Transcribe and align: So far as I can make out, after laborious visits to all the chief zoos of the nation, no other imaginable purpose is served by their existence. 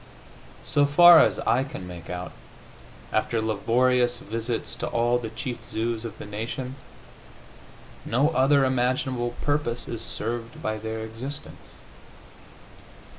So 0.65 0.87
far 0.87 1.19
as 1.19 1.37
I 1.41 1.63
can 1.63 1.85
make 1.87 2.09
out, 2.09 2.31
after 3.13 3.39
laborious 3.39 4.17
visits 4.17 4.75
to 4.77 4.87
all 4.87 5.19
the 5.19 5.29
chief 5.29 5.59
zoos 5.67 6.05
of 6.05 6.17
the 6.17 6.25
nation, 6.25 6.75
no 8.03 8.29
other 8.31 8.65
imaginable 8.65 9.35
purpose 9.43 9.87
is 9.87 10.01
served 10.01 10.59
by 10.59 10.77
their 10.79 11.01
existence. 11.05 11.75